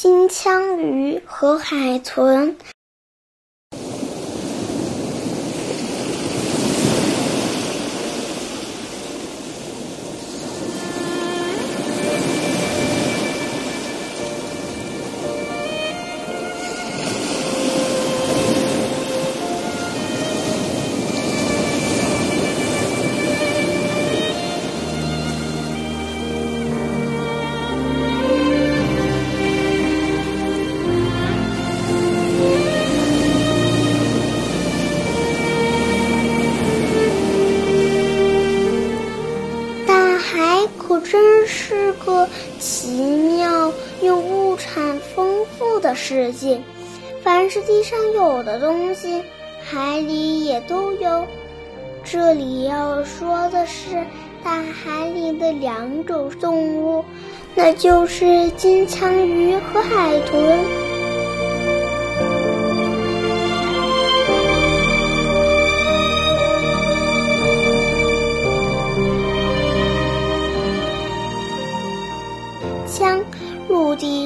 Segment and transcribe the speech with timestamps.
[0.00, 2.56] 金枪鱼和海豚。
[42.78, 46.60] 奇妙又物产丰富的世界，
[47.24, 49.20] 凡是地上有的东西，
[49.64, 51.26] 海里也都有。
[52.04, 54.04] 这里要说的是
[54.44, 57.04] 大海里的两种动物，
[57.56, 60.87] 那就是金枪鱼和海豚。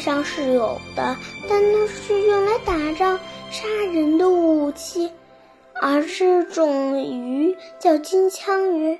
[0.00, 1.16] 上是有的，
[1.48, 3.20] 但那是用来打仗、
[3.50, 5.12] 杀人的武器。
[5.74, 8.98] 而这种鱼叫金枪鱼，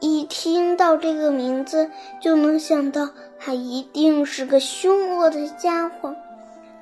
[0.00, 1.90] 一听到这个名字，
[2.20, 6.14] 就能想到它一定是个凶恶的家伙。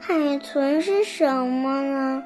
[0.00, 2.22] 海豚是什么呢？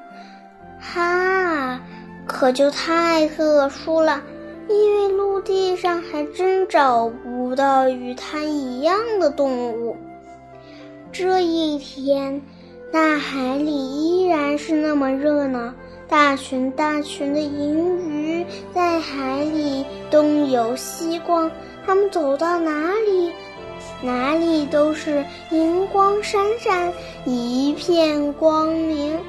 [0.79, 1.79] 哈，
[2.27, 4.21] 可就太特殊了，
[4.67, 9.95] 因为陆地上还真找不到与它一样的动物。
[11.13, 12.41] 这一天，
[12.91, 15.71] 大海里依然是那么热闹，
[16.09, 21.51] 大群大群的银鱼在海里东游西逛。
[21.85, 23.31] 它们走到哪里，
[24.01, 26.91] 哪里都是银光闪闪，
[27.25, 29.19] 一片光明。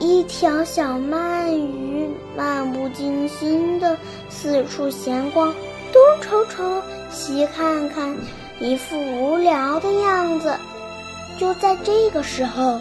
[0.00, 3.96] 一条小鳗鱼漫不经心地
[4.28, 5.54] 四处闲逛，
[5.92, 6.82] 东瞅瞅，
[7.12, 8.16] 西看看。
[8.60, 10.56] 一副无聊的样子。
[11.38, 12.80] 就在这个时候，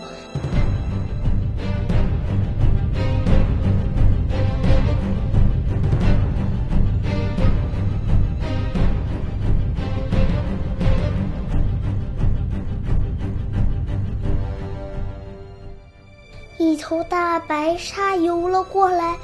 [16.57, 19.17] 一头大白鲨游了过来。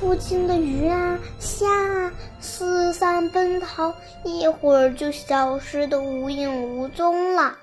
[0.00, 7.58] 附近的鱼啊、虾啊四散奔逃，一会儿就消失得无影无踪了。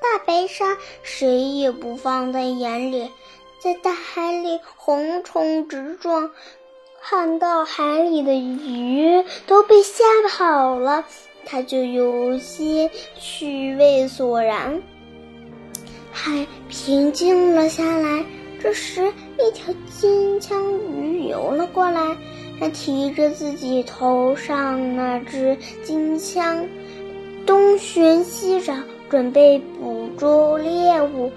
[0.00, 3.10] 大白鲨谁也不放在眼里，
[3.62, 6.30] 在大海里横冲直撞，
[7.00, 11.02] 看到海里的鱼都被吓跑了，
[11.46, 14.82] 它就有些趣味索然。
[16.20, 18.24] 海平静了下来。
[18.60, 19.06] 这时，
[19.38, 20.60] 一条金枪
[20.92, 22.16] 鱼游了过来，
[22.58, 26.66] 它提着自己头上那只金枪，
[27.46, 28.74] 东寻西找，
[29.08, 31.30] 准备捕捉猎物。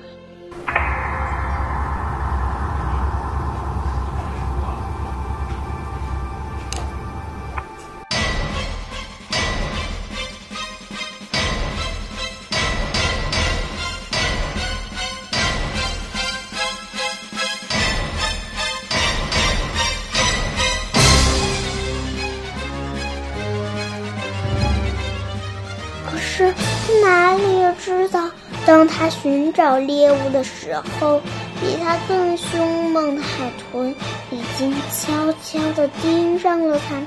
[28.72, 31.20] 当他寻找猎物的时候，
[31.60, 33.94] 比他更凶猛的海豚
[34.32, 37.02] 已经悄悄地盯上了他。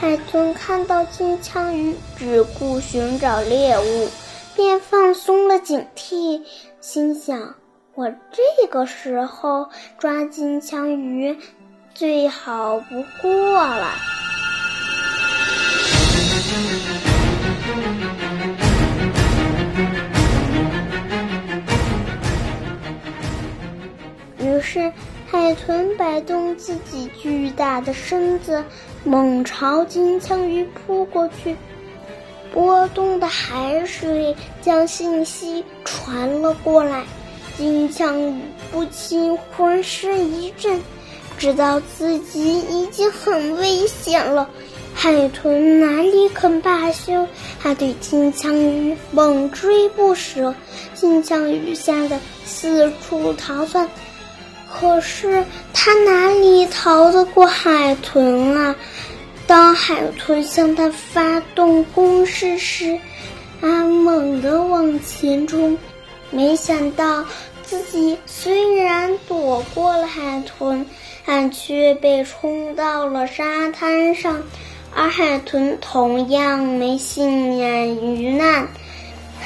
[0.00, 4.08] 海豚看到金枪鱼只顾寻找猎物，
[4.54, 6.40] 便放松了警惕，
[6.80, 7.56] 心想：
[7.94, 9.68] 我这个时候
[9.98, 11.38] 抓金枪鱼，
[11.92, 13.92] 最好不过了。
[24.76, 24.92] 是，
[25.30, 28.62] 海豚摆动自己巨大的身子，
[29.04, 31.56] 猛朝金枪鱼扑过去。
[32.52, 37.04] 波动的海水将信息传了过来，
[37.56, 40.78] 金枪鱼不禁浑身一震，
[41.38, 44.46] 知道自己已经很危险了。
[44.92, 47.26] 海豚哪里肯罢休？
[47.62, 50.54] 它对金枪鱼猛追不舍，
[50.92, 53.88] 金枪鱼吓得四处逃窜。
[54.72, 58.74] 可是它哪里逃得过海豚啊？
[59.46, 62.98] 当海豚向它发动攻势时，
[63.60, 65.78] 它猛地往前冲，
[66.30, 67.24] 没想到
[67.62, 70.84] 自己虽然躲过了海豚，
[71.24, 74.42] 但却被冲到了沙滩上，
[74.94, 78.66] 而海豚同样没幸免于难，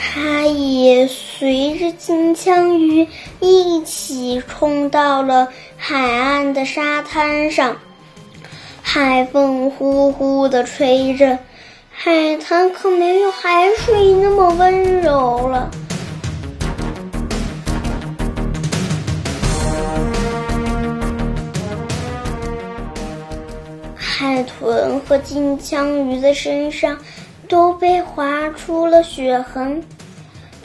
[0.02, 3.06] 它也随着金枪鱼
[3.38, 7.76] 一起冲到了海岸的沙滩上。
[8.82, 11.38] 海风呼呼地吹着，
[11.92, 15.70] 海滩可没有海水那么温柔了。
[23.96, 26.98] 海豚和金枪鱼的身上
[27.50, 29.82] 都被划出了血痕。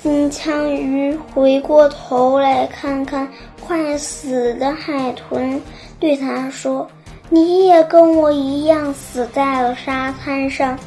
[0.01, 3.27] 金枪鱼回过头来看看
[3.59, 5.59] 快死的海豚，
[5.99, 6.87] 对他说。
[7.27, 10.77] 你也跟我一样死在了沙滩上，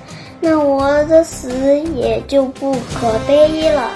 [0.40, 3.90] 那我的死也就不可悲了。